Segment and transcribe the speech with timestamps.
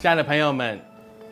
[0.00, 0.78] 亲爱的朋友们，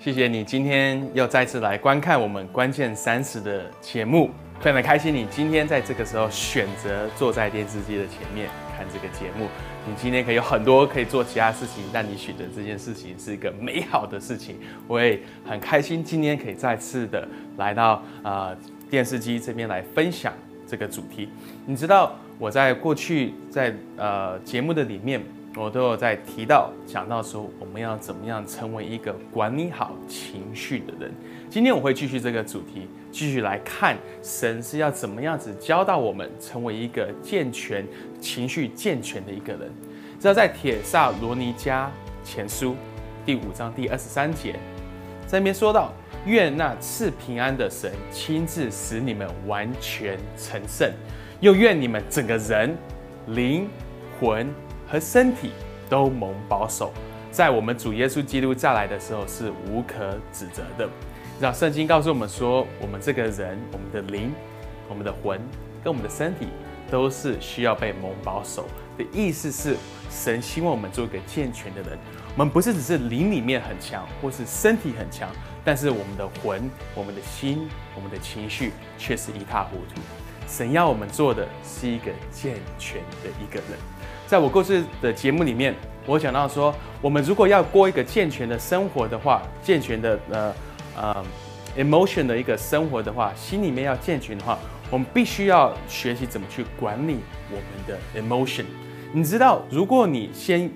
[0.01, 9.47] 谢谢你今天又再次来观看我们关键三十的节目，非常的开心你今天在这个时候选择坐在电视机的前面看这个节目。
[9.87, 14.57] 你今天可以有很多可以做其他事情，但你选择这件事情是一个美好的事情。
[14.89, 17.25] 我也很开心今天可以再次的
[17.59, 18.53] 来到呃
[18.91, 20.33] 电视机这边来分享
[20.67, 21.29] 这个主题。
[21.67, 25.23] 你知道我在过去在呃节目的里面。
[25.59, 31.11] 我都有在提到讲到说，我们要怎么样成为一个管理好情绪的人。
[31.49, 37.87] 今天我会继续这个主题，继续来看神是要怎么样子教导我们成为一个健全
[38.21, 39.73] 情绪健全的一个人。
[40.21, 41.87] 知道在铁萨罗尼迦
[42.23, 42.77] 前书
[43.25, 44.57] 第五章第二十三节，
[45.27, 45.91] 在那边说到，
[46.27, 50.93] 愿那赐平安的神亲自使你们完全成圣，
[51.41, 52.77] 又愿你们整个人
[53.29, 53.67] 灵
[54.21, 54.47] 魂。
[54.89, 55.51] 和身体
[55.89, 56.93] 都蒙保守，
[57.31, 60.89] 在我们主耶稣基督再来的时候是无可指责的。
[61.41, 64.33] 让圣经告诉我们说，我们这个人、我们的灵、
[64.89, 65.41] 我们的魂
[65.85, 66.49] 跟我们的身体
[66.91, 69.77] 都是需要被蒙保守的意思是，
[70.11, 71.99] 神希望我们做一个健全的人。
[72.37, 75.29] 我们不是只是灵里面很强，或是身体很强，
[75.65, 80.01] 但是我们的魂、我们的心、我们的情绪却是一塌糊涂。
[80.49, 83.79] 神要我们做的是一个健全的一个人。
[84.27, 85.73] 在我过去的节目里面，
[86.05, 90.55] 我讲到说，我们如果要过一个健全的生活的话，健全的呃
[90.97, 91.25] 呃
[91.79, 94.59] emotion 的一个生活的话，心里面要健全的话，
[94.91, 98.65] 我们必须要学习怎么去管理我们的 emotion。
[99.13, 100.69] 你知道，如果你先，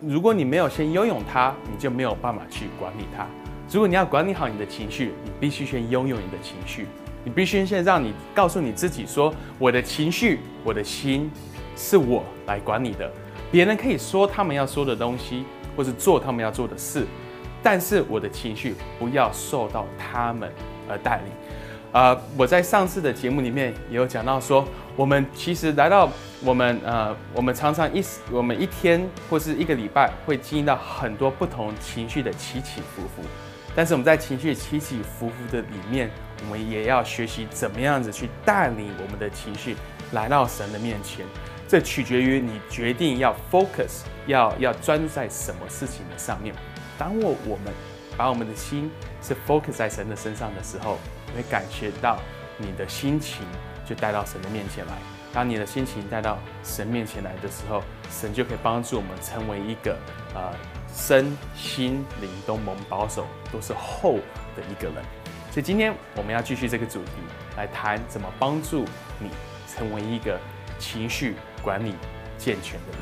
[0.00, 3.26] 如果你没有先拥有它，你就没有办法去管理它。
[3.72, 6.86] 如果你要管理好你的情绪，你必须先拥有你的情绪，
[7.24, 11.28] 你必须先让你告诉你自己说，我的情绪，我的心。
[11.76, 13.10] 是我来管理的，
[13.50, 15.44] 别人可以说他们要说的东西，
[15.76, 17.06] 或是做他们要做的事，
[17.62, 20.50] 但是我的情绪不要受到他们
[20.88, 21.32] 而带领。
[21.92, 26.10] 呃，我在上次的节目里面也有讲到说，我们其实来到
[26.42, 28.02] 我们呃，我们常常一
[28.32, 33.22] 我们一天或是一个礼拜会经历到很多不同情绪的起起伏伏，
[33.76, 36.10] 但是我们在情绪起起伏伏的里面，
[36.44, 39.76] 我们也要学习怎么样子去带领我们的情绪
[40.10, 41.24] 来到神的面前。
[41.74, 46.54] 这取决于你决定要 focus，要要专注在什么事情的上面。
[46.96, 47.74] 当我我们
[48.16, 48.88] 把我们的心
[49.20, 52.20] 是 focus 在神的身上的时候，你会感觉到
[52.58, 53.44] 你的心情
[53.84, 54.92] 就带到神的面前来。
[55.32, 59.98] 当你的心情带到神面前来的时候，神就可以帮助我们成为一个
[60.32, 60.54] 呃
[60.94, 64.20] 身心灵都蒙保守，都是厚
[64.54, 65.02] 的一个人。
[65.50, 67.10] 所以今天我们要继续这个主题
[67.56, 68.84] 来谈怎么帮助
[69.18, 69.28] 你
[69.66, 70.38] 成为一个
[70.78, 71.34] 情绪。
[71.64, 71.94] 管理
[72.36, 73.00] 健全的人，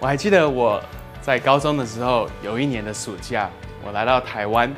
[0.00, 0.82] 我还记得我
[1.22, 3.48] 在高中的时候，有一年的暑假，
[3.84, 4.74] 我来到台湾。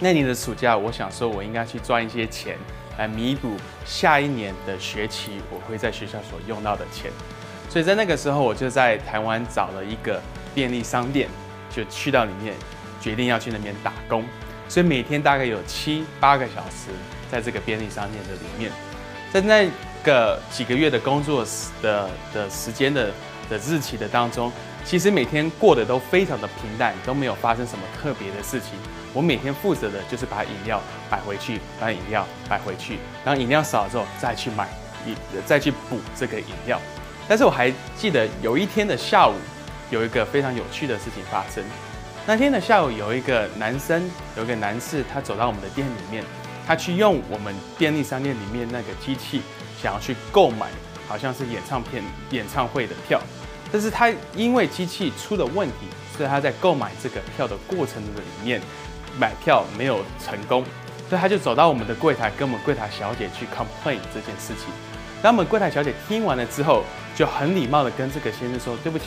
[0.00, 2.56] 那年的暑假，我想说，我应该去赚一些钱，
[2.98, 7.10] 来弥补下一年的学期我会在学校所用到的钱。
[7.68, 10.20] 所以在那个时候，我就在台湾找了一个
[10.54, 11.28] 便利商店，
[11.70, 12.54] 就去到里面，
[13.00, 14.24] 决定要去那边打工。
[14.66, 16.90] 所以每天大概有七八个小时
[17.30, 18.72] 在这个便利商店的里面，
[19.30, 19.70] 在那。
[20.02, 21.46] 个几个月的工作
[21.80, 23.10] 的的时间的
[23.48, 24.50] 的日期的当中，
[24.84, 28.70] 其实每天过得都非常的平淡，都没有发生什么特别的事情。
[29.14, 30.80] 我每天负责的就是把饮料
[31.10, 34.66] 摆回去，把饮料摆回去，然后饮料少了之后再去买，
[35.44, 36.80] 再去补这个饮料。
[37.28, 39.34] 但是我还记得有一天的下午，
[39.90, 41.62] 有一个非常有趣的事情发生。
[42.26, 46.24] 那天的下午，有一个男生，有一个男士，他走到我们的店里面，
[46.66, 49.42] 他去用我们便利商店里面那个机器。
[49.82, 50.68] 想要去购买，
[51.08, 53.20] 好像是演唱片、演唱会的票，
[53.72, 58.60] 但是他因为机器出了问题，所以他在购买这个票的过程里面，
[59.18, 60.64] 买票没有成功，
[61.08, 64.72] 所以他就走到我们的柜台，跟我们柜台小姐去 complain 这件事情。
[65.20, 66.84] 当我们柜台小姐听完了之后，
[67.16, 69.04] 就很礼貌的跟这个先生说：“对不起，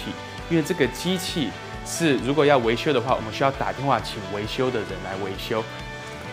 [0.50, 1.50] 因为这个机器
[1.86, 5.64] 是如果要维修的话，我们需要打电话请维修的人来维修，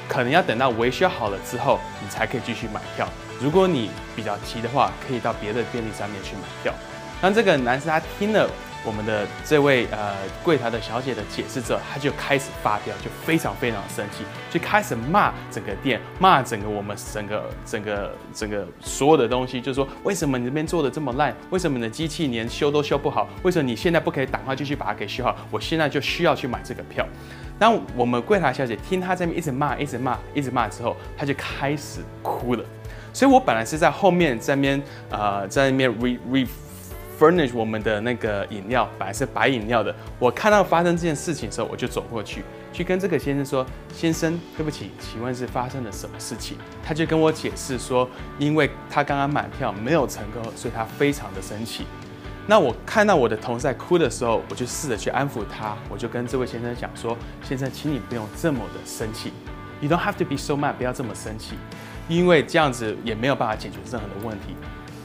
[0.09, 3.09] 可能要等到维修好了之后，你才可以继续买票。”
[3.43, 6.73] 如果你比较急的话，可以到别的便利商店去买票。
[7.21, 8.49] 当这个男生他听了
[8.85, 21.33] 我们的这位呃柜台的小姐的解释之后，他就开始发飙，就非常非常生气，就开始骂整个店，骂整个我们整个整个整个所有的东西，就是说为什么你这边做的这么烂？
[21.51, 23.29] 为什么你的机器连修都修不好？
[23.45, 25.37] 为什么你现在不可以赶快就去把它给修好？
[25.51, 27.07] 我现在就需要去买这个票。
[27.59, 32.65] 当我们柜台小姐听他这边一直骂，一直骂，一直骂之后，他就开始哭了。
[33.13, 36.47] 所以我本来是在后面在那边呃在那边 re re
[37.19, 39.95] furnish 我们的那个饮料，本来是白饮料的。
[40.19, 42.43] 我看到发生这件事情的时候，我就走过去，
[42.73, 43.65] 去跟这个先生说
[43.95, 48.09] ：“先生，对不起，请问是发生了什么事情？”他就跟我解释说
[48.41, 51.87] ：“因为他刚刚买票没有成功，所以他非常的生气。”
[52.49, 59.33] 那我看到我的同事在哭的时候，我就试着去安抚他，我就跟这位先生讲说：“先生，请你不用这么的生气
[59.81, 61.55] ，You don't have to be so mad，不要这么生气，
[62.09, 64.55] 因为这样子也没有办法解决任何的问题。”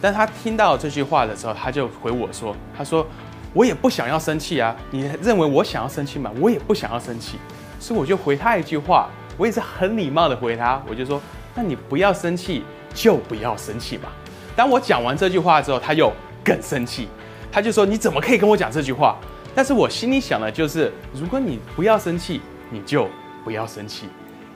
[0.02, 3.06] 但他听到这句话的时候，他就回我说：“他说
[3.54, 6.32] 我也不想要生气啊，你认为我想要生气吗？
[6.40, 7.38] 我也不想要生气。”
[7.80, 11.22] 所以我就回他一句话，我也是很礼貌的回他，我就说
[11.56, 12.64] ：“那你不要生气，
[12.94, 14.12] 就不要生气吧。”
[14.56, 16.12] 当我讲完这句话之后，他又
[16.44, 17.08] 更生气，
[17.52, 19.18] 他就说：“你怎么可以跟我讲这句话？”
[19.56, 23.08] 但是我心里想的就是，如果你不要生气，你就
[23.44, 24.08] 不要生气，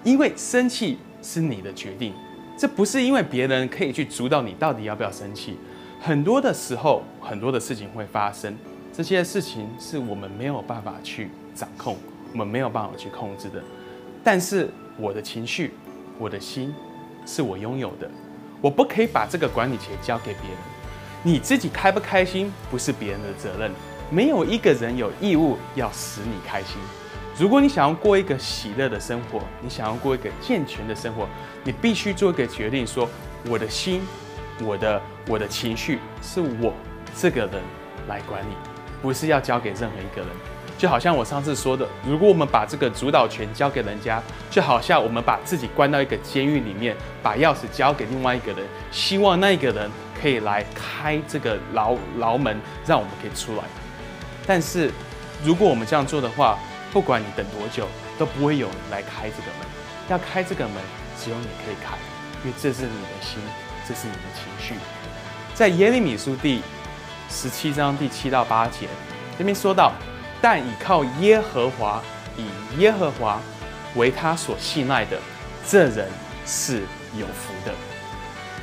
[0.04, 2.14] 因为生气是你的决定。
[2.62, 5.58] 这不是因为别人可以去主导你到底要不要生气，
[6.00, 8.56] 很多的时候很多的事情会发生，
[8.94, 11.98] 这些事情是我们没有办法去掌控，
[12.31, 13.60] 我们没有办法去控制的。
[14.24, 15.74] 但是我的情绪，
[16.19, 16.72] 我的心
[17.25, 18.08] 是我拥有的，
[18.62, 20.60] 我不可以把这个管理权交给别人。
[21.24, 23.72] 你自己开不开心不是别人的责任，
[24.12, 26.78] 没有一个人有义务要使你开心。
[27.42, 31.28] 如果你想要过一个喜乐的生活，你想要过一个健全的生活，
[31.64, 33.10] 你必须做一个决定：说
[33.50, 34.04] 我的心、
[34.62, 36.72] 我的我的情绪是我
[37.18, 37.54] 这个人
[38.08, 38.54] 来管理，
[39.02, 40.30] 不是要交给任何一个人。
[40.78, 44.22] 就好像我上次说的，如果我们把这个主导权交给人家，
[44.52, 49.90] 就好像我们把自己关到一个监狱里面，把钥匙交给另外一个人，希望那一个人
[50.22, 52.56] 可以来开这个牢牢门，
[52.86, 53.64] 让我们可以出来。
[54.46, 54.92] 但是
[55.44, 56.56] 如果我们这样做的话，
[56.92, 57.88] 不管你等多久，
[58.20, 59.68] 都不会有人来开这个门。
[60.10, 60.76] 要开这个门，
[61.18, 61.96] 只有你可以开，
[62.44, 63.40] 因为这是你的心，
[63.88, 64.74] 这是你的情绪。
[65.54, 66.62] 在耶利米书第
[67.30, 68.88] 十七章第七到八节，
[69.38, 69.94] 这边说到：
[70.42, 72.02] 但倚靠耶和华，
[72.38, 72.46] 以
[72.78, 73.40] 耶和华
[73.96, 75.18] 为他所信赖的，
[75.66, 76.10] 这人
[76.46, 76.82] 是
[77.16, 77.74] 有福的。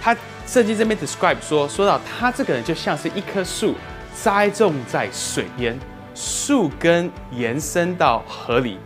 [0.02, 0.14] 他
[0.46, 3.74] 圣经这边 describe 说，说到他这个人就像是一棵树，
[4.14, 5.78] 栽种在水边。
[6.20, 8.76] 树根延伸到河里，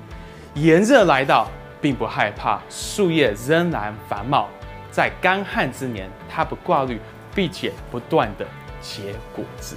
[0.52, 1.50] 炎热来到，
[1.80, 4.50] 并不害怕，树叶仍然繁茂。
[4.90, 7.00] 在干旱之年，它不挂虑，
[7.34, 8.46] 并且不断的
[8.82, 9.76] 结果子。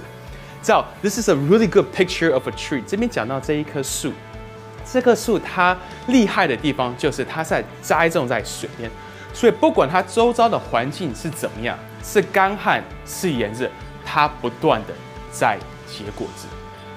[0.62, 2.82] 知道，This is a really good picture of a tree。
[2.86, 4.12] 这边讲到这一棵树，
[4.84, 5.74] 这棵树它
[6.08, 8.90] 厉害的地方就是它在栽种在水边，
[9.32, 13.66] 所以不管它周遭的环境是怎么样，是干旱是炎热，
[14.04, 14.92] 它不断的
[15.32, 15.56] 在
[15.86, 16.46] 结果子。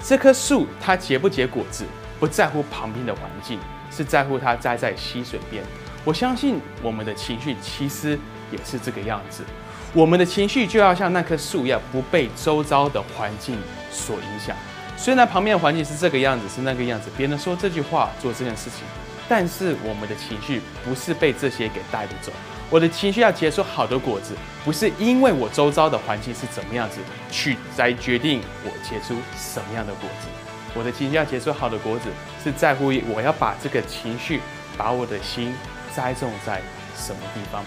[0.02, 1.84] 这棵树它结不结果子，
[2.18, 3.58] 不在乎旁边的环境，
[3.90, 5.62] 是在乎它栽在溪水边。
[6.04, 8.18] 我相信我们的情绪其实
[8.50, 9.44] 也是这个样子，
[9.92, 13.58] 我们的情绪就要像那棵树一样，不被周遭的环境
[13.90, 14.56] 所影响。
[14.96, 18.84] 虽然旁边的环境是这个样子，是那个样子，别人说这句话、做这件事情，
[19.28, 22.32] 但是我们的情绪不是被这些给带着走。
[22.70, 24.32] 我的情绪要结出好的果子，
[24.64, 30.28] 不是因为我周遭的环境是怎么样子去来决定我结出什么样的果子。
[30.72, 32.08] 我的情绪要结出好的果子，
[32.44, 34.40] 是在乎于我要把这个情绪，
[34.78, 35.52] 把我的心
[35.92, 36.62] 栽种在
[36.94, 37.64] 什么地方。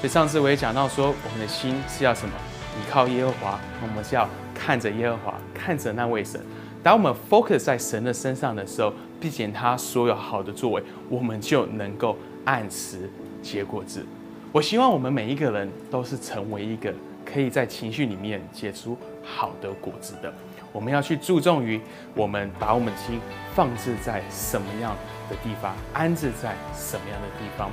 [0.00, 2.32] 所以上次我也讲到说，我们的心是要什么？
[2.78, 6.40] 依靠耶和华，我们是要看着耶和华，看着那位神。
[6.82, 13.10] 当我们 focus 在神的身上的时候，并且他所有好的作为，我们就能够按时
[13.42, 14.06] 结果子。
[14.50, 20.32] 我希望我们每一个人都是成为一个可以在情绪里面结出好的果子的。
[20.72, 21.78] 我们要去注重于
[22.14, 23.20] 我们把我们的心
[23.54, 24.96] 放置在什么样
[25.28, 27.70] 的地方，安置在什么样的地方。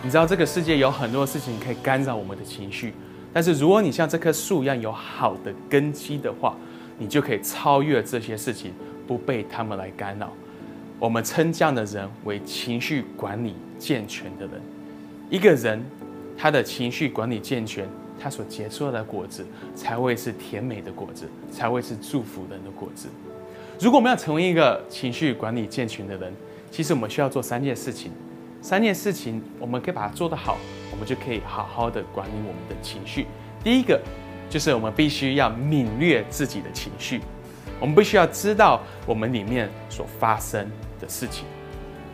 [0.00, 2.94] 你知道这个世界有很多事情可以干扰我们的情绪，
[3.32, 6.56] 但是如果你像这棵树一样有好的根基的话，
[6.98, 8.72] 你就可以超越这些事情，
[9.08, 10.32] 不被他们来干扰。
[11.00, 14.62] 我们称这样的人为情绪管理健全的人。
[15.28, 15.84] 一个人。
[16.42, 17.88] 他的情绪管理健全，
[18.20, 19.46] 他所结出的果子
[19.76, 23.06] 才会是甜美的果子，才会是祝福人的果子。
[23.78, 26.34] 如果我们要成为一个情绪管理健全的人，
[26.68, 28.10] 其实我们需要做三件事情。
[28.60, 30.58] 三件事情，我们可以把它做得好，
[30.90, 33.28] 我们就可以好好的管理我们的情绪。
[33.62, 34.02] 第一个
[34.50, 37.20] 就是我们必须要敏锐自己的情绪，
[37.78, 40.68] 我们必须要知道我们里面所发生
[41.00, 41.44] 的事情。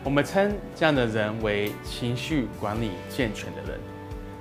[0.03, 3.79] 我们称这样的人为情绪管理健全的人。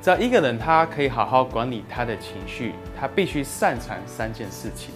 [0.01, 4.95] 只要一个人他可以好好管理他的情绪，他必须擅长三件事情。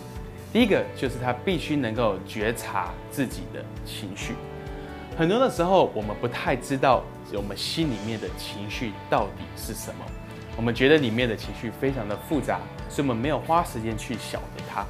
[0.53, 4.35] 第一个就是他必须能够觉察自己的情绪。
[5.17, 7.03] 很多的时候，我们不太知道
[7.35, 10.05] 我们心里面的情绪到底是什么。
[10.57, 14.85] 我们觉得里面的情绪非常的复杂，所以我们没有花时间去晓得它。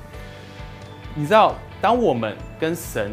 [1.15, 3.13] 你知道，当我们跟神，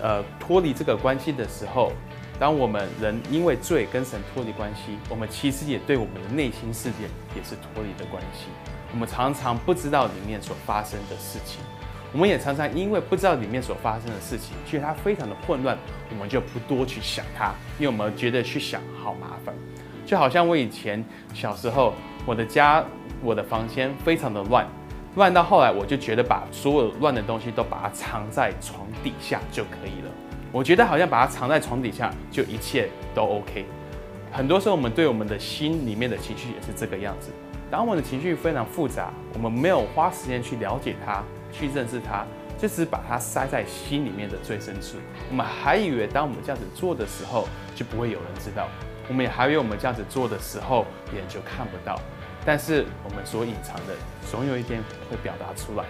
[0.00, 1.92] 呃，脱离这个关系的时候，
[2.38, 8.46] 当我们人因为罪跟神脱离关系，我们其实也对我们的内心世界也是脱离的关系。
[8.92, 11.60] 我们常常不知道里面所发生的事情，
[12.12, 15.76] 我们也常常因为不知道里面所发生的事情，觉得它非常的混乱，
[16.10, 19.54] 我们就不多去想它，因为我们觉得去想好麻烦。
[20.04, 22.84] 就好像我以前小时候，我的家，
[23.22, 24.66] 我的房间非常的乱。
[25.16, 30.10] 乱到后来，我就觉得把所有乱的东西都把它藏在床底下就可以了。
[30.52, 33.66] 我觉得好像把它藏在床底下，就一切都 OK。
[34.32, 37.30] 很多时候，我们对我们的心里面的情绪也是这个样子。
[37.70, 42.24] 当我们的情绪非常复杂，我们没有花时间去了解它、去认识它，
[42.58, 44.98] 就是把它塞在心里面的最深处。
[45.30, 48.68] 我们还以为，当我们这样子做的时候，就不会有人知道。
[49.08, 52.00] 我们也还以为，我们这样子做的时候，别人就看不到。
[52.44, 53.94] 但是我们所隐藏的，
[54.30, 55.84] 总有一天会表达出来。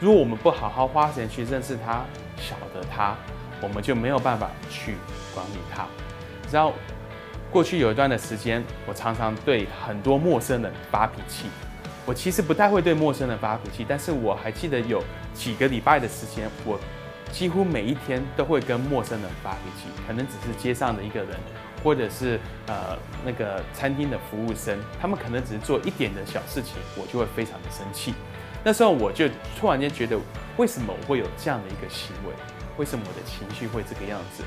[0.00, 2.02] 如果我们不好好花时间去认识它、
[2.36, 3.14] 晓得它，
[3.60, 4.96] 我们就没有办法去
[5.34, 5.86] 管理它。
[6.48, 6.72] 知道，
[7.50, 11.46] 过去有一段的时间，我常常对很多陌生人发脾气。
[12.06, 15.02] 我其实不太会对陌生人发脾气，但是我还记得有
[15.34, 16.78] 几个礼拜的时间，我
[17.30, 21.30] 几乎每一天都会跟陌生人发脾气，可能只是街上的一个人。
[21.82, 28.12] 或者是呃那个餐厅的服务生，他们可能只是做一点的小事情，我就会非常的生气。
[28.62, 29.26] 那时候我就
[29.58, 30.18] 突然间觉得，
[30.58, 32.34] 为什么我会有这样的一个行为？
[32.80, 34.42] 为什么我的情绪会这个样子？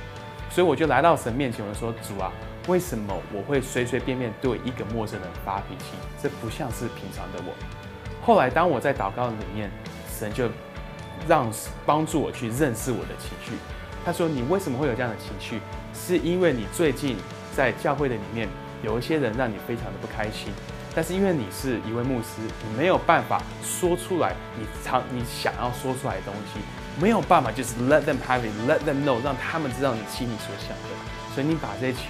[0.50, 2.32] 所以我就来到神面前，我说：“主啊，
[2.68, 5.94] 为什么我会随随便便对一个陌生人发脾气？
[6.20, 7.54] 这不像是平常的我。”
[8.26, 9.70] 后来当我在祷告里面，
[10.12, 10.50] 神就
[11.28, 11.52] 让
[11.86, 13.54] 帮助我去认识我的情绪。
[14.04, 15.62] 他说：“你为什么会有这样的情绪？”
[15.94, 17.16] 是因为你最近
[17.56, 18.50] 在教会的里面
[18.82, 20.52] 有一些人让你非常的不开心，
[20.96, 26.60] 但是因为你是一位牧师，你没有办法说出来你常你想要说出来的东西，
[27.00, 30.90] 没有办法就是 let them have it，let them know，让他们知道你心里所想的，
[31.34, 32.04] 所以你把这些情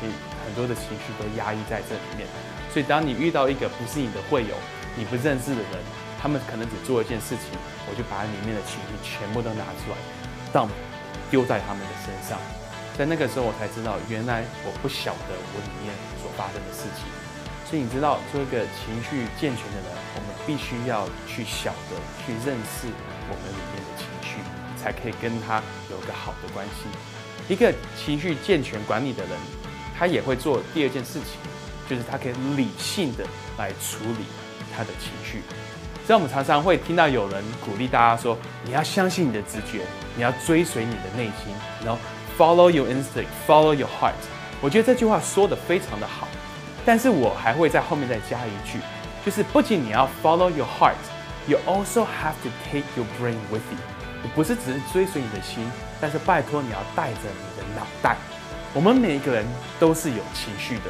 [0.45, 2.27] 很多的情绪都压抑在这里面。
[2.71, 4.55] 所以当你遇到一个不是你的会友，
[4.97, 5.79] 你不认识的人，
[6.21, 7.47] 他们可能只做一件事情，
[7.87, 9.97] 我就把里面的情绪全部都拿出来
[10.51, 10.67] 当
[11.31, 12.37] 丢在他们的身上。
[12.97, 17.07] 在那个时候，我才知道，原来我不晓得我里面所发生的事情。
[17.65, 22.85] 所以你知道，做一个情绪健全的人，我们必须要去晓得、去认识
[23.25, 24.12] 我们里面的情绪，
[24.83, 26.87] 才可以跟他有个好的关系。
[27.47, 29.31] 一个情绪健全管理的人，
[29.97, 31.39] 他也会做第二件事情，
[31.89, 33.23] 就是他可以理性的
[33.57, 34.25] 来处理
[34.75, 35.41] 他的情绪。
[36.05, 39.85] 所以我们常常会听到有人鼓励大家说：“你要相信你的直觉，
[40.17, 41.53] 你要追随你的内心，
[41.85, 41.99] 然后。”
[42.35, 44.15] Follow your instinct, follow your heart。
[44.59, 46.27] 我觉得这句话说的非常的好，
[46.83, 48.79] 但是我还会在后面再加一句，
[49.23, 50.95] 就是不仅你要 follow your heart,
[51.47, 53.77] you also have to take your brain with you。
[54.35, 55.63] 不是只是追随你的心，
[55.99, 58.17] 但是拜托你要带着你的脑袋。
[58.73, 59.45] 我们每一个人
[59.79, 60.85] 都是有情绪的，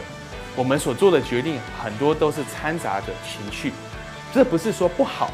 [0.55, 3.73] 我们所做的决定很多都是掺杂着情绪，
[4.33, 5.31] 这不是说不好，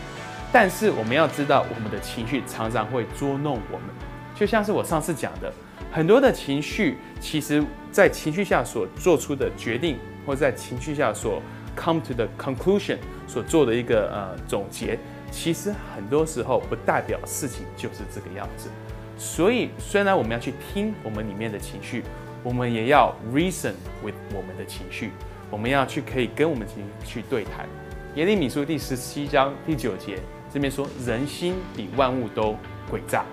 [0.51, 3.87] 但是我们要知道，我们的情绪常常会捉弄我们，
[4.35, 5.53] 就像是我上次讲的。
[5.91, 11.41] 很多的情绪，其实在情绪下所做出的决定，或在情绪下所
[11.75, 14.99] come to the conclusion 所做的一个呃总结，
[15.31, 18.69] 其实很多时候不代表事情就是这个样子。
[19.17, 22.03] 所以，虽然我们要去听我们里面的情绪，
[22.43, 25.11] 我们也要 reason with 我们的情绪，
[25.49, 27.67] 我们要去可以跟我们情绪去对谈。
[28.15, 30.19] 耶利米书第十七章第九节
[30.53, 32.55] 这边说：“人心比万物都
[32.91, 33.25] 诡诈。”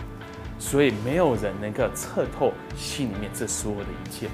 [0.59, 4.27] 所以没有人能够测透心里面这所有的一切，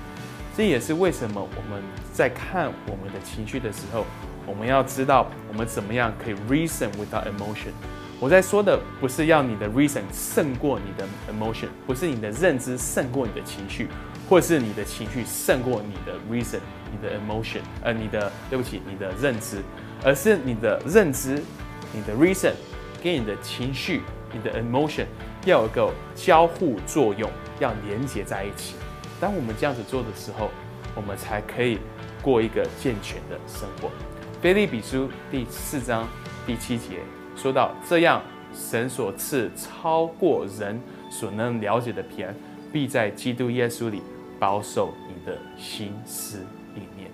[0.56, 4.06] 这也是为什么我们在看我们的情绪的时候，
[4.46, 7.72] 我们要知道我们怎么样可以 reason without emotion。
[8.20, 13.88] 我在说的不是要你的 reason 胜过你的 emotion，不是你的认知胜过你的情绪，
[14.28, 16.60] 或是你的情绪胜过你的 reason，
[16.92, 19.60] 你的 emotion，呃，你的对不起，你的认知，
[20.04, 21.42] 而是你的认知，
[21.92, 22.52] 你的 reason
[23.02, 25.06] 跟你的情绪，你的 emotion。
[25.44, 28.76] 要有个交互作用，要连接在一起。
[29.20, 30.48] 当我们这样子做的时候，
[30.94, 31.80] 我们才可以
[32.22, 33.90] 过一个健全的生活。
[34.42, 36.08] 腓利比书第四章
[36.44, 36.98] 第七节
[37.36, 38.20] 说到：“这样，
[38.52, 42.34] 神所赐超过人所能了解的平安，
[42.72, 44.02] 必在基督耶稣里
[44.40, 46.38] 保守你的心思
[46.74, 47.08] 意念。”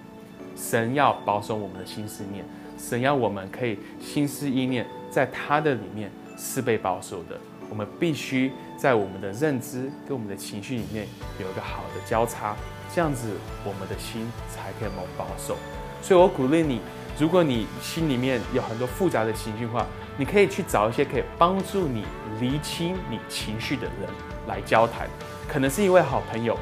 [0.57, 2.43] 神要保守我们的心思念，
[2.79, 7.39] 神要我们可以心思意念在他的里面是被保守的。
[7.69, 11.07] 我们必须在我们的认知跟我们的情绪里面
[11.39, 12.57] 有一个好的交叉，
[12.95, 13.29] 这样子
[13.67, 15.59] 我们的心才可以蒙保守。
[16.01, 16.81] 所以我鼓励你，
[17.19, 19.85] 如果你心里面有很多复杂的情绪化，
[20.17, 22.05] 你可以去找一些可以帮助你
[22.41, 24.09] 厘清你情绪的人
[24.47, 25.09] 来交谈，
[25.49, 26.57] 可能是一位好朋友，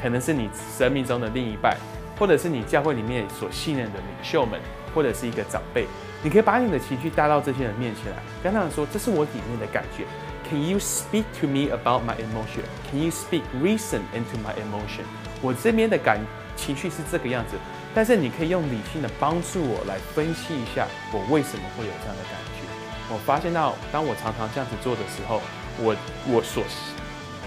[0.00, 0.48] 可能是你
[0.78, 1.76] 生命中的另一半，
[2.18, 4.58] 或者是你教会里面所信任的领袖们，
[4.94, 5.86] 或者是一个长辈。
[6.22, 10.04] 你可以把你的情绪带到这些人面前来，跟他们说：“这是我里面的感觉。
[10.48, 12.64] ”Can you speak to me about my emotion?
[12.90, 15.04] Can you speak reason into my emotion?
[15.42, 16.18] 我这边的感
[16.58, 17.56] 情绪是这个样子。
[17.94, 22.66] 但是你可以用理性的帮助我来分析一下，我为什么会有这样的感觉。
[23.10, 25.40] 我发现到，当我常常这样子做的时候，
[25.78, 25.96] 我
[26.26, 26.62] 我所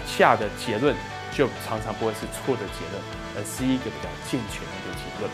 [0.04, 0.96] 下的结论
[1.32, 3.00] 就常常不会是错的结论，
[3.36, 5.30] 而是一个比较健全的一个结论。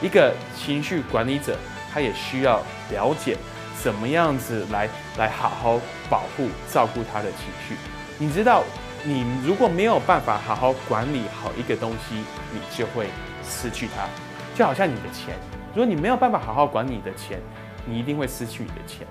[0.00, 1.56] 一个情绪管理者，
[1.92, 3.36] 他也需要了解
[3.80, 5.78] 怎么样子来来好好
[6.08, 7.76] 保护、照顾他的情绪。
[8.18, 8.64] 你知道，
[9.04, 12.14] 你如果没有办法好好管理好一个东西，
[12.52, 13.08] 你就会
[13.42, 14.06] 失去它。
[14.54, 15.34] 就好像你的钱，
[15.74, 17.40] 如果你没有办法好好管理你的钱，
[17.84, 19.04] 你一定会失去你的钱；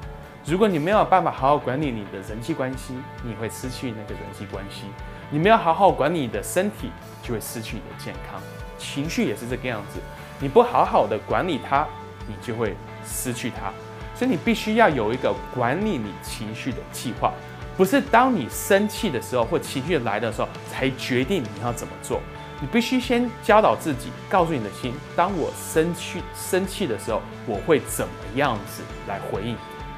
[0.45, 4.85] 如果你没有办法好好管理你的人际关系，你会失去那个人际关系；
[5.29, 6.89] 你没有好好管理你的身体，
[7.21, 8.39] 就会失去你的健康。
[8.77, 9.99] 情绪也是这个样子，
[10.39, 11.85] 你不好好的管理它，
[12.27, 13.73] 你就会失去它。
[14.15, 17.33] 所以你必须要有一个管理你情绪的计划，
[17.77, 22.21] 不是当你生气的时候或情绪来的时候才决定你要怎么做。
[22.59, 29.55] 你必须先教导自己，告诉你的心，当我生气生气的时候，我会怎么样子来回应？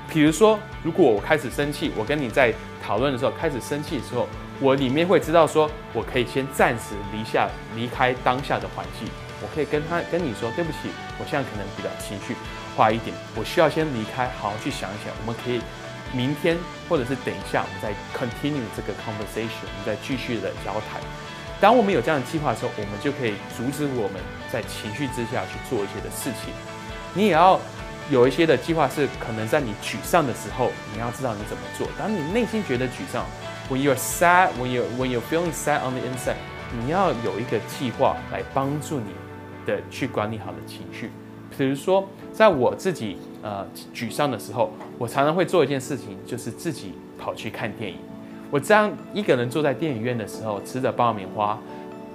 [0.08, 4.30] 比如说，如果我开始生气，我跟你在讨论的时候开始生气的时候，
[4.62, 9.10] 我里面会知道说，我可以先暂时离下离开当下的环境，
[9.42, 10.78] 我可以跟他跟你说，对不起，
[11.20, 12.34] 我现在可能比较情绪
[12.78, 15.60] 化一点，我需要先离开，好好去想一想，我们可以
[16.14, 21.02] 明天或者是等一下，我们再 continue 这个 conversation，我们再继续的交谈。
[21.60, 26.54] 当我们有这样的计划的时候，我们就可以阻止我们在情绪之下去做一些的事情。
[27.14, 27.60] 你也要
[28.12, 31.88] 有一些的计划，是可能在你沮丧的时候，你要知道你怎么做。
[31.98, 33.26] 当你内心觉得沮丧
[33.70, 36.36] ，when you're sad, when you when you feeling sad on the inside，
[36.78, 39.14] 你要有一个计划来帮助你
[39.66, 41.12] 的去管理好的情绪。
[41.56, 47.98] 比如说，在我自己呃沮丧的时候，我常常会做一件事情，就是自己跑去看电影。
[48.50, 51.60] 我这样一个人坐在电影院的时候，吃着爆米花，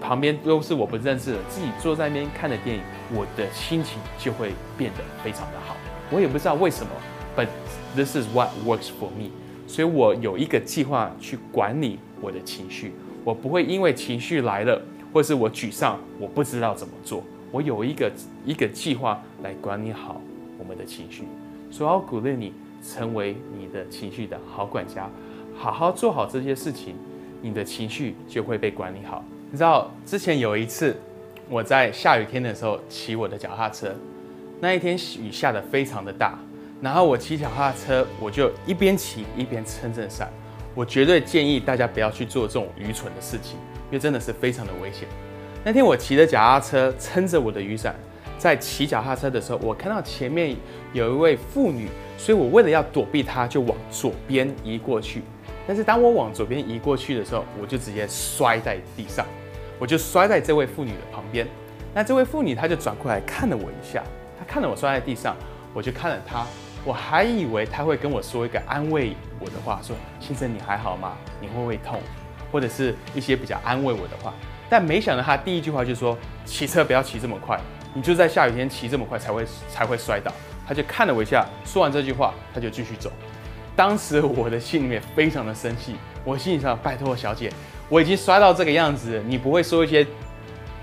[0.01, 2.83] 旁边都是我不认识的，自己坐在那边看的电影，
[3.15, 5.77] 我的心情就会变得非常的好。
[6.11, 6.91] 我也不知道为什么
[7.37, 7.47] ，but
[7.95, 9.31] this is what works for me。
[9.67, 14.81] 所以我有一个计划去管理我的情绪，我不会因为情绪来了，
[15.13, 17.23] 或是我沮丧，我不知道怎么做。
[17.51, 18.11] 我有一个
[18.47, 20.21] 一个计划来管理好
[20.69, 21.25] 们的情绪，
[21.71, 22.53] 所以我鼓励你
[22.87, 25.09] 成为你的情绪的好管家。
[25.57, 26.95] 好好做好这些事情，
[27.43, 29.25] 你的情绪就会被管理好。
[29.51, 30.97] 你知道之前有一次
[31.49, 33.93] 我在下雨天的时候骑我的脚踏车，
[34.61, 36.39] 那一天雨下的非常的大，
[36.81, 40.31] 然后我骑脚踏车我就一边骑一边撑着伞。
[40.75, 45.09] 我绝对建议大家不要去做这种愚蠢的事情，因为真的是非常的危险。
[45.65, 47.97] 那天我骑着脚踏车撑着我的雨伞，
[48.39, 50.57] 在骑脚踏车的时候，我看到前面
[50.93, 55.23] 有一位妇女，所以我为了要躲避她，就往左边移过去。
[55.67, 59.27] 但是当我往左边移过去的时候，我就直接摔在地上，
[59.79, 61.47] 我就摔在这位妇女的旁边。
[61.93, 64.03] 那这位妇女她就转过来看了我一下，
[64.39, 65.37] 她看了我摔在地上，
[65.75, 66.47] 我就看了她，
[66.85, 71.17] 我还以为她会跟我说一个安慰我的话，说先生你还好吗？
[71.41, 72.01] 你会不会痛？
[72.51, 74.33] 或者是一些比较安慰我的话。
[74.71, 77.61] 但没想到她第一句话就说骑车不要骑这么快，
[77.95, 80.33] 你就在下雨天骑这么快才会才会摔倒。
[80.67, 83.11] 他就看了我一下，说完这句话，他就继续走。
[83.75, 87.51] 当时我的心里面非常的生气，我心里想：拜托小姐，
[87.89, 90.07] 我已经摔到这个样子，你不会说一些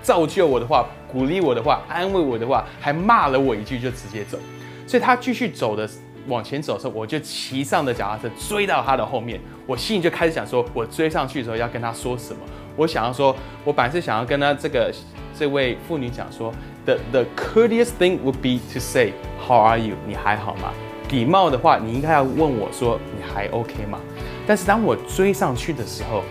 [0.01, 4.39] 造就我的话、鼓励我的话、安慰我的话，还骂了我一句就直接走。
[4.87, 5.87] 所以他继续走的
[6.27, 12.39] 往前走的时候，我就骑上的脚踏车追到他的后面，我心里就开始想说，我追上去的时候要跟他说什么？
[12.75, 14.91] 我想要说，我本来是想要跟他这个
[15.37, 16.53] 这位妇女讲说
[16.85, 19.13] ，the the courteous thing would be to say
[19.45, 19.95] how are you？
[20.07, 20.71] 你还好吗？
[21.09, 23.99] 礼貌的话，你应该要问我说：“你还 OK 吗？”
[24.45, 26.23] 但是当我追上去的时候，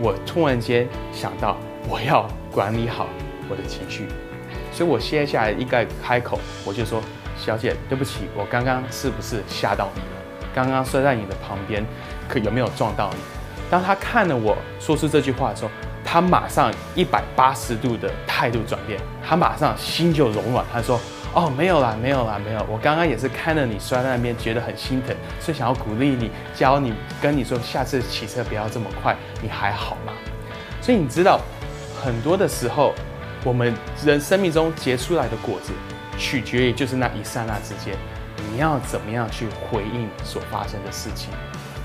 [0.00, 1.56] 我突然间想到
[1.88, 3.06] 我要管理好
[3.48, 4.06] 我的情绪，
[4.70, 7.00] 所以我接下来应该开口，我就说
[7.38, 10.46] ：“小姐，对不起，我刚刚是不是吓到你了？
[10.54, 11.86] 刚刚摔在你的旁边，
[12.28, 13.18] 可有没有撞到你？”
[13.70, 15.70] 当他看了我说出这句话的时候，
[16.10, 20.98] 他马上一百八十度的态度转变，他马上心就柔软，他说。
[21.34, 22.66] 哦，没有啦，没有啦，没有。
[22.66, 29.14] 我刚刚也是看着你摔在那边，觉得很心疼，所以想要鼓励你，教你，跟你说，下次骑车不要这么快。
[29.42, 30.12] 你还好吗？
[30.80, 31.38] 所以你知道，
[32.02, 32.94] 很多的时候，
[33.44, 35.70] 我们人生命中结出来的果子，
[36.16, 37.94] 取决于就是那一刹那之间，
[38.50, 41.28] 你要怎么样去回应所发生的事情。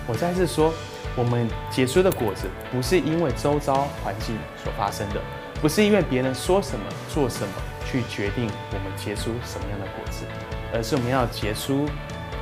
[0.08, 0.74] 我再次说，
[1.16, 5.22] 我们结出的果子不是因为周遭环境所发生的，
[5.62, 7.54] 不是因为别人说什么做什么
[7.86, 10.26] 去决定我们结出什么样的果子，
[10.74, 11.88] 而是我们要结出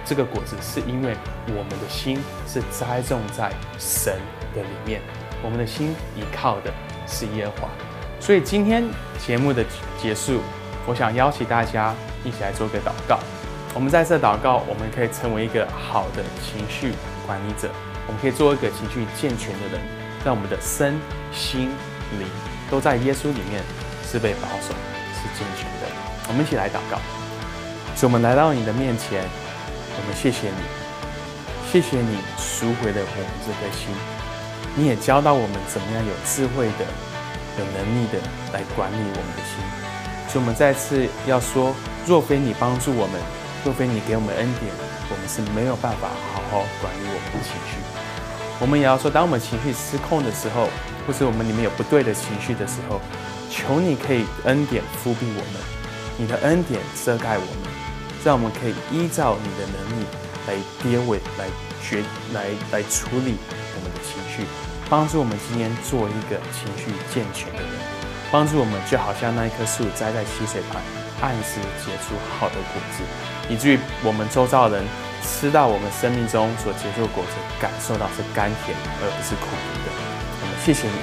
[0.06, 1.16] 这个果子，是因为
[1.48, 4.14] 我们的心是栽种在神
[4.56, 5.02] 的里面，
[5.44, 6.72] 我们的心依靠的
[7.08, 7.70] 是耶和华。
[8.20, 8.84] 所以今天
[9.20, 9.66] 节目的
[10.02, 10.42] 结束。
[10.88, 13.20] 我想邀请大家一起来做个祷告。
[13.76, 16.94] 我们在这祷告，我们可以成为一个好的情绪
[17.28, 17.70] 管理者。
[18.08, 19.82] 我们可以做一个情绪健全的人，
[20.26, 21.00] 让我们的身
[21.32, 21.70] 心
[22.20, 22.28] 灵
[22.70, 23.64] 都在耶稣里面
[24.10, 24.74] 是被保守、
[25.16, 25.88] 是健全的。
[26.28, 27.00] 我们一起来祷告。
[27.96, 30.62] 主，我们来到你的面前，我们谢谢你，
[31.72, 33.94] 谢谢你赎回了我们这颗心。
[34.76, 36.86] 你也教导我们怎么样有智慧的、
[37.60, 38.18] 有能力的
[38.54, 39.60] 来管理我们的心。
[40.30, 41.76] 所以，我们再次要说：
[42.08, 43.20] 若非你帮助我们，
[43.64, 44.72] 若非你给我们恩典，
[45.10, 47.78] 我们是没有办法好好管理我们的情绪。
[48.60, 50.68] 我们也要说，当我们情绪失控的时候，
[51.06, 53.02] 或是我们里面有不对的情绪的时候，
[53.50, 55.62] 求你可以恩典覆庇我们，
[56.18, 57.70] 你的恩典遮盖我们，
[58.24, 60.06] 让我们可以依照你的能力
[60.48, 61.46] 来跌尾、来
[61.82, 63.38] 决、来来处理
[63.74, 64.46] 我们的情绪，
[64.90, 67.72] 帮助我们今天做一个情绪健全的人。
[68.32, 70.82] 帮助我们，就好像那一棵树栽在溪水旁，
[71.22, 73.04] 按时结出好的果子，
[73.48, 74.86] 以至于我们周遭的人
[75.22, 79.46] 吃到我们生命中所结出的果子，感受到是甘甜而不是苦
[79.86, 79.88] 的。
[80.42, 80.98] 我们谢谢你，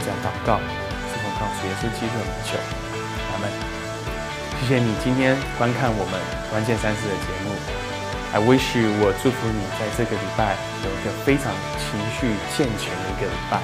[0.00, 0.62] 这样祷告，
[1.10, 2.54] 是奉告诉耶稣基督的名求，
[3.34, 3.50] 阿门。
[4.62, 6.14] 谢谢你今天观看我们
[6.48, 7.52] 关键三次的节目。
[8.32, 13.60] I wish you，我祝福你在这个礼拜有一个非常情绪健全的一个礼拜。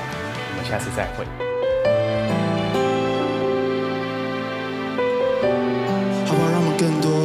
[0.51, 1.52] 我们下次再会。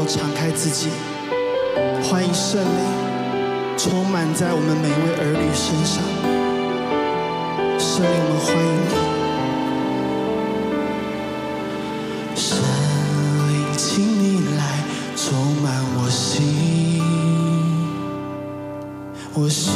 [0.08, 0.88] 敞开自己，
[2.02, 2.68] 欢迎圣灵
[3.78, 6.02] 充满在我们每一位儿女身上。
[7.78, 8.90] 圣灵，我们欢迎你。
[12.38, 12.58] 圣
[13.50, 14.24] 灵，请你
[14.56, 14.60] 来
[15.18, 15.28] 充
[15.62, 15.66] 满
[15.98, 17.04] 我心，
[19.34, 19.74] 我心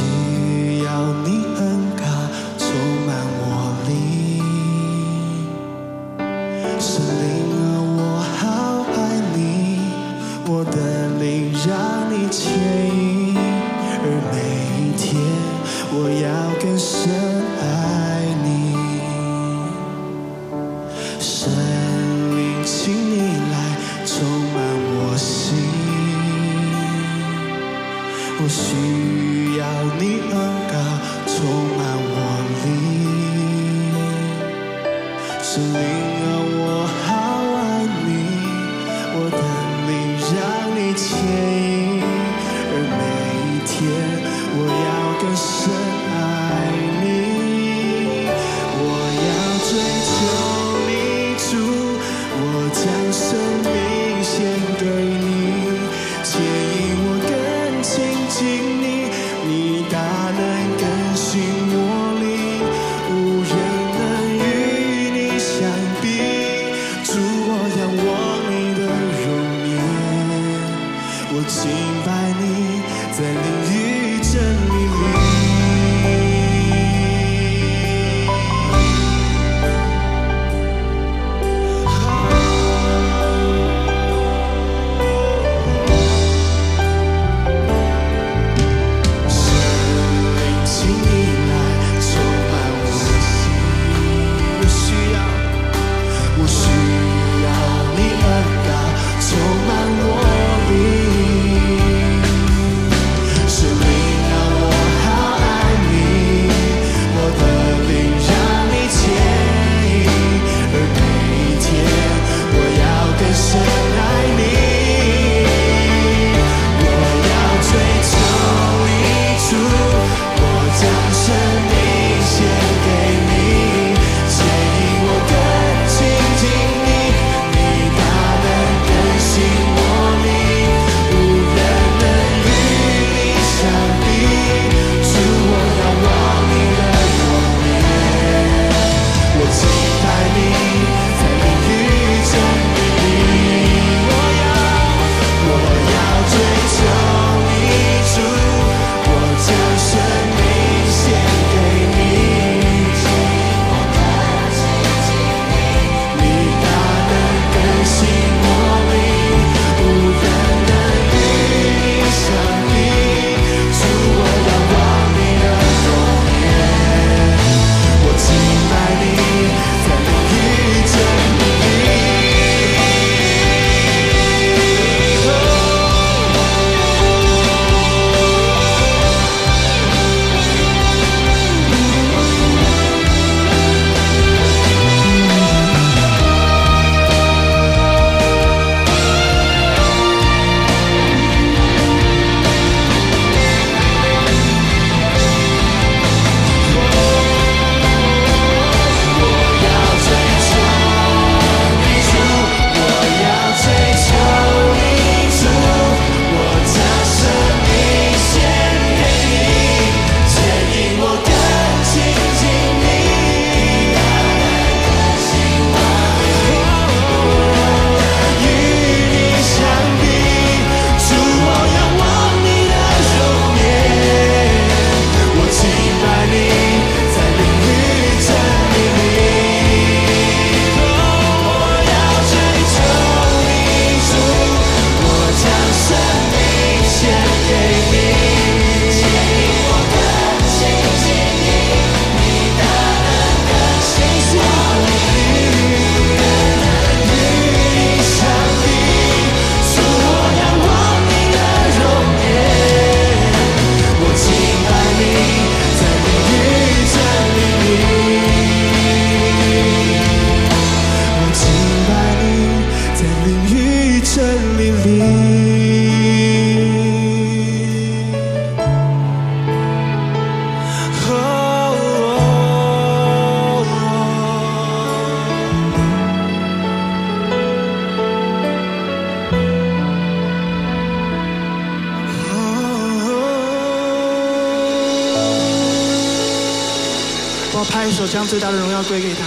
[288.32, 289.26] 最大的荣耀归给他。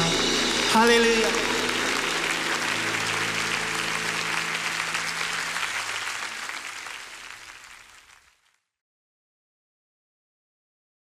[0.74, 1.15] 哈利路。